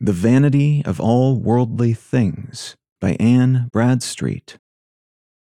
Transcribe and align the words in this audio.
The 0.00 0.12
Vanity 0.12 0.80
of 0.84 1.00
All 1.00 1.34
Worldly 1.34 1.92
Things 1.92 2.76
by 3.00 3.16
Anne 3.18 3.68
Bradstreet. 3.72 4.56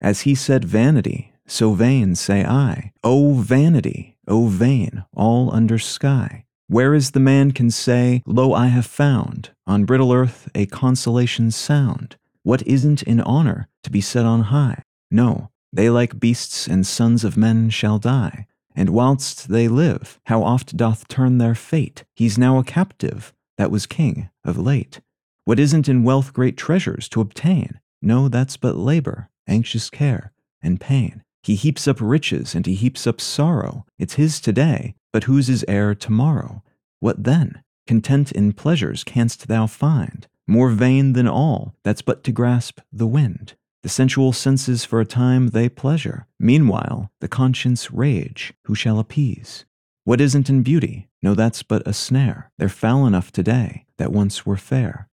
As 0.01 0.21
he 0.21 0.33
said 0.33 0.65
vanity, 0.65 1.31
so 1.45 1.75
vain 1.75 2.15
say 2.15 2.43
I. 2.43 2.91
O 3.03 3.35
vanity, 3.35 4.17
O 4.27 4.47
vain, 4.47 5.03
all 5.15 5.53
under 5.53 5.77
sky. 5.77 6.45
Where 6.67 6.95
is 6.95 7.11
the 7.11 7.19
man 7.19 7.51
can 7.51 7.69
say, 7.69 8.23
Lo, 8.25 8.51
I 8.51 8.65
have 8.67 8.87
found 8.87 9.51
on 9.67 9.85
brittle 9.85 10.11
earth 10.11 10.49
a 10.55 10.65
consolation 10.65 11.51
sound? 11.51 12.15
What 12.41 12.65
isn't 12.65 13.03
in 13.03 13.21
honor 13.21 13.67
to 13.83 13.91
be 13.91 14.01
set 14.01 14.25
on 14.25 14.45
high? 14.45 14.81
No, 15.11 15.51
they 15.71 15.91
like 15.91 16.19
beasts 16.19 16.65
and 16.65 16.87
sons 16.87 17.23
of 17.23 17.37
men 17.37 17.69
shall 17.69 17.99
die. 17.99 18.47
And 18.75 18.89
whilst 18.89 19.49
they 19.49 19.67
live, 19.67 20.19
how 20.25 20.41
oft 20.41 20.75
doth 20.75 21.07
turn 21.07 21.37
their 21.37 21.53
fate? 21.53 22.05
He's 22.15 22.39
now 22.39 22.57
a 22.57 22.63
captive 22.63 23.35
that 23.57 23.71
was 23.71 23.85
king 23.85 24.29
of 24.43 24.57
late. 24.57 25.01
What 25.45 25.59
isn't 25.59 25.89
in 25.89 26.03
wealth 26.03 26.33
great 26.33 26.57
treasures 26.57 27.09
to 27.09 27.21
obtain? 27.21 27.79
No, 28.01 28.27
that's 28.27 28.57
but 28.57 28.77
labor, 28.77 29.29
anxious 29.47 29.89
care, 29.89 30.31
and 30.61 30.79
pain. 30.79 31.23
He 31.43 31.55
heaps 31.55 31.87
up 31.87 31.97
riches 31.99 32.53
and 32.53 32.65
he 32.65 32.75
heaps 32.75 33.07
up 33.07 33.19
sorrow. 33.19 33.85
It's 33.97 34.15
his 34.15 34.39
today, 34.39 34.95
but 35.11 35.23
whose 35.23 35.49
is 35.49 35.65
heir 35.67 35.95
tomorrow? 35.95 36.63
What 36.99 37.23
then? 37.23 37.63
Content 37.87 38.31
in 38.31 38.53
pleasures 38.53 39.03
canst 39.03 39.47
thou 39.47 39.67
find, 39.67 40.27
more 40.47 40.69
vain 40.69 41.13
than 41.13 41.27
all 41.27 41.75
that's 41.83 42.01
but 42.01 42.23
to 42.25 42.31
grasp 42.31 42.79
the 42.91 43.07
wind. 43.07 43.55
The 43.83 43.89
sensual 43.89 44.31
senses 44.31 44.85
for 44.85 45.01
a 45.01 45.05
time 45.05 45.47
they 45.47 45.67
pleasure. 45.67 46.27
Meanwhile, 46.39 47.11
the 47.19 47.27
conscience 47.27 47.91
rage, 47.91 48.53
who 48.65 48.75
shall 48.75 48.99
appease? 48.99 49.65
What 50.03 50.19
isn't 50.19 50.49
in 50.49 50.63
beauty? 50.63 51.09
No, 51.21 51.35
that's 51.35 51.61
but 51.61 51.87
a 51.87 51.93
snare. 51.93 52.51
They're 52.57 52.69
foul 52.69 53.05
enough 53.05 53.31
today 53.31 53.85
that 53.97 54.11
once 54.11 54.47
were 54.47 54.57
fair. 54.57 55.07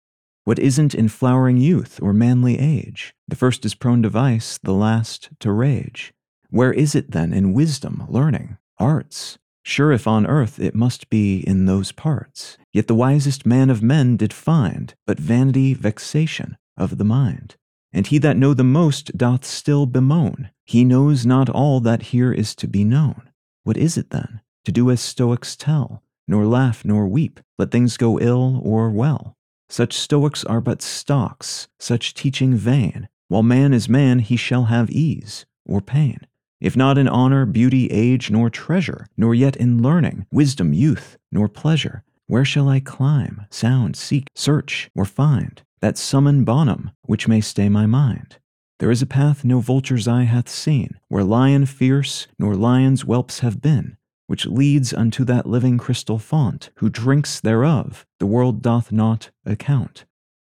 What 0.44 0.58
isn't 0.58 0.94
in 0.94 1.10
flowering 1.10 1.58
youth 1.58 2.00
or 2.00 2.14
manly 2.14 2.58
age? 2.58 3.14
The 3.28 3.36
first 3.36 3.66
is 3.66 3.74
prone 3.74 4.02
to 4.04 4.08
vice, 4.08 4.58
the 4.62 4.72
last 4.72 5.28
to 5.40 5.52
rage. 5.52 6.14
Where 6.48 6.72
is 6.72 6.94
it 6.94 7.10
then 7.10 7.34
in 7.34 7.52
wisdom, 7.52 8.06
learning, 8.08 8.56
arts? 8.78 9.36
Sure, 9.62 9.92
if 9.92 10.06
on 10.06 10.26
earth 10.26 10.58
it 10.58 10.74
must 10.74 11.10
be 11.10 11.40
in 11.40 11.66
those 11.66 11.92
parts. 11.92 12.56
Yet 12.72 12.86
the 12.86 12.94
wisest 12.94 13.44
man 13.44 13.68
of 13.68 13.82
men 13.82 14.16
did 14.16 14.32
find 14.32 14.94
but 15.06 15.20
vanity, 15.20 15.74
vexation 15.74 16.56
of 16.78 16.96
the 16.96 17.04
mind. 17.04 17.56
And 17.92 18.06
he 18.06 18.16
that 18.16 18.38
know 18.38 18.54
the 18.54 18.64
most 18.64 19.18
doth 19.18 19.44
still 19.44 19.84
bemoan. 19.84 20.48
He 20.64 20.82
knows 20.82 21.26
not 21.26 21.50
all 21.50 21.80
that 21.80 22.04
here 22.04 22.32
is 22.32 22.54
to 22.54 22.66
be 22.66 22.84
known. 22.84 23.28
What 23.64 23.76
is 23.76 23.98
it 23.98 24.08
then? 24.08 24.40
To 24.68 24.72
do 24.72 24.90
as 24.90 25.00
Stoics 25.00 25.56
tell, 25.56 26.02
nor 26.26 26.44
laugh 26.44 26.84
nor 26.84 27.08
weep, 27.08 27.40
let 27.58 27.70
things 27.70 27.96
go 27.96 28.20
ill 28.20 28.60
or 28.62 28.90
well. 28.90 29.34
Such 29.70 29.94
Stoics 29.94 30.44
are 30.44 30.60
but 30.60 30.82
stocks, 30.82 31.68
such 31.78 32.12
teaching 32.12 32.54
vain. 32.54 33.08
While 33.28 33.42
man 33.42 33.72
is 33.72 33.88
man, 33.88 34.18
he 34.18 34.36
shall 34.36 34.64
have 34.64 34.90
ease 34.90 35.46
or 35.64 35.80
pain. 35.80 36.20
If 36.60 36.76
not 36.76 36.98
in 36.98 37.08
honor, 37.08 37.46
beauty, 37.46 37.86
age, 37.86 38.30
nor 38.30 38.50
treasure, 38.50 39.06
nor 39.16 39.34
yet 39.34 39.56
in 39.56 39.82
learning, 39.82 40.26
wisdom, 40.30 40.74
youth, 40.74 41.16
nor 41.32 41.48
pleasure, 41.48 42.04
where 42.26 42.44
shall 42.44 42.68
I 42.68 42.80
climb, 42.80 43.46
sound, 43.48 43.96
seek, 43.96 44.26
search, 44.34 44.90
or 44.94 45.06
find? 45.06 45.62
that 45.80 45.96
summum 45.96 46.44
bonum 46.44 46.90
which 47.06 47.26
may 47.26 47.40
stay 47.40 47.70
my 47.70 47.86
mind. 47.86 48.36
There 48.80 48.90
is 48.90 49.00
a 49.00 49.06
path 49.06 49.46
no 49.46 49.60
vulture's 49.60 50.06
eye 50.06 50.24
hath 50.24 50.50
seen, 50.50 51.00
where 51.08 51.24
lion 51.24 51.64
fierce 51.64 52.26
nor 52.38 52.54
lion's 52.54 53.02
whelps 53.02 53.40
have 53.40 53.62
been, 53.62 53.96
which 54.28 54.46
leads 54.46 54.94
unto 54.94 55.24
that 55.24 55.46
living 55.46 55.76
crystal 55.76 56.18
font, 56.18 56.70
who 56.76 56.88
drinks 56.88 57.40
thereof, 57.40 58.06
the 58.20 58.26
world 58.26 58.62
doth 58.62 58.92
not 58.92 59.30
account. 59.44 60.04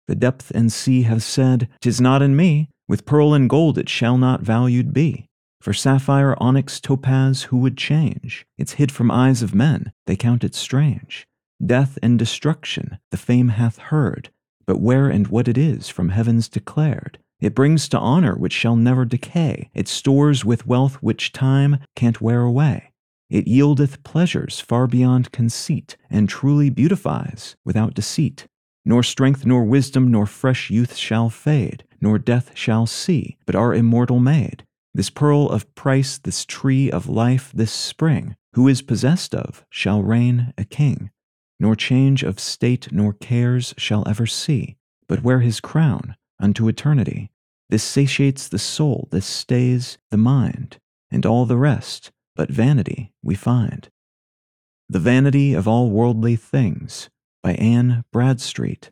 The 0.08 0.16
depth 0.16 0.52
and 0.52 0.72
sea 0.72 1.02
have 1.02 1.24
said, 1.24 1.68
"'Tis 1.82 2.00
not 2.00 2.22
in 2.22 2.36
me, 2.36 2.70
with 2.88 3.06
pearl 3.06 3.34
and 3.34 3.50
gold 3.50 3.78
it 3.78 3.90
shall 3.90 4.18
not 4.18 4.42
valued 4.42 4.94
be. 4.94 5.28
For 5.62 5.74
sapphire, 5.74 6.36
onyx, 6.40 6.80
topaz, 6.80 7.44
who 7.44 7.58
would 7.58 7.78
change? 7.78 8.46
It's 8.58 8.74
hid 8.74 8.92
from 8.92 9.12
eyes 9.12 9.42
of 9.42 9.54
men, 9.54 9.92
they 10.08 10.16
count 10.16 10.44
it 10.44 10.56
strange. 10.56 11.28
Death 11.64 12.00
and 12.02 12.18
destruction 12.18 12.98
the 13.12 13.18
fame 13.18 13.50
hath 13.50 13.78
heard, 13.78 14.30
but 14.66 14.80
where 14.80 15.08
and 15.08 15.28
what 15.28 15.48
it 15.48 15.58
is 15.58 15.90
from 15.90 16.10
heavens 16.10 16.50
declared. 16.50 17.20
It 17.40 17.56
brings 17.56 17.90
to 17.90 18.00
honor 18.00 18.36
which 18.36 18.54
shall 18.54 18.76
never 18.76 19.06
decay. 19.06 19.70
It 19.74 19.88
stores 19.88 20.46
with 20.46 20.68
wealth 20.68 20.96
which 21.02 21.32
time 21.32 21.80
can't 21.96 22.22
wear 22.22 22.42
away. 22.42 22.91
It 23.32 23.48
yieldeth 23.48 24.04
pleasures 24.04 24.60
far 24.60 24.86
beyond 24.86 25.32
conceit, 25.32 25.98
and 26.12 26.30
truly 26.30 26.70
beautifies 26.70 27.56
without 27.66 27.96
deceit. 27.96 28.46
Nor 28.86 29.02
strength, 29.02 29.44
nor 29.44 29.64
wisdom, 29.64 30.12
nor 30.12 30.28
fresh 30.28 30.70
youth 30.70 30.96
shall 30.96 31.32
fade, 31.32 31.84
nor 32.00 32.20
death 32.20 32.52
shall 32.54 32.86
see, 32.86 33.38
but 33.48 33.56
are 33.56 33.74
immortal 33.74 34.20
made. 34.20 34.64
This 34.94 35.10
pearl 35.10 35.50
of 35.50 35.74
price, 35.74 36.20
this 36.20 36.46
tree 36.46 36.92
of 36.92 37.10
life, 37.10 37.52
this 37.52 37.72
spring, 37.72 38.36
who 38.54 38.68
is 38.68 38.84
possessed 38.84 39.34
of, 39.34 39.66
shall 39.72 40.04
reign 40.04 40.54
a 40.56 40.66
king 40.66 41.10
nor 41.62 41.76
change 41.76 42.24
of 42.24 42.40
state 42.40 42.92
nor 42.92 43.14
cares 43.14 43.76
shall 43.78 44.04
ever 44.08 44.26
see, 44.26 44.76
but 45.08 45.22
wear 45.22 45.42
his 45.42 45.60
crown 45.60 46.16
unto 46.40 46.68
eternity. 46.68 47.30
This 47.70 47.84
satiates 47.84 48.48
the 48.48 48.58
soul, 48.58 49.08
this 49.12 49.28
stays 49.28 50.00
the 50.10 50.18
mind, 50.18 50.80
and 51.12 51.24
all 51.24 51.46
the 51.46 51.58
rest 51.58 52.12
but 52.36 52.50
vanity 52.50 53.12
we 53.24 53.36
find. 53.36 53.90
The 54.90 55.00
Vanity 55.00 55.54
of 55.54 55.68
All 55.68 55.90
Worldly 55.90 56.36
Things 56.36 57.10
by 57.42 57.54
Anne 57.54 58.04
Bradstreet. 58.12 58.92